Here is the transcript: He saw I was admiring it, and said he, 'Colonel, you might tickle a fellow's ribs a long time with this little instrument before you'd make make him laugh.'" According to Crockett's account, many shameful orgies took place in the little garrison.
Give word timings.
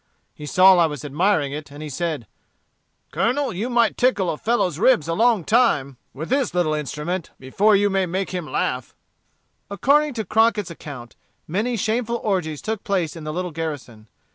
He 0.33 0.47
saw 0.47 0.77
I 0.79 0.87
was 0.87 1.05
admiring 1.05 1.51
it, 1.53 1.69
and 1.71 1.93
said 1.93 2.21
he, 2.23 2.27
'Colonel, 3.11 3.53
you 3.53 3.69
might 3.69 3.97
tickle 3.97 4.31
a 4.31 4.37
fellow's 4.39 4.79
ribs 4.79 5.07
a 5.07 5.13
long 5.13 5.43
time 5.43 5.95
with 6.11 6.29
this 6.29 6.55
little 6.55 6.73
instrument 6.73 7.29
before 7.37 7.75
you'd 7.75 7.91
make 7.91 8.09
make 8.09 8.29
him 8.31 8.51
laugh.'" 8.51 8.95
According 9.69 10.15
to 10.15 10.25
Crockett's 10.25 10.71
account, 10.71 11.15
many 11.47 11.77
shameful 11.77 12.17
orgies 12.23 12.63
took 12.63 12.83
place 12.83 13.15
in 13.15 13.25
the 13.25 13.31
little 13.33 13.51
garrison. 13.51 14.07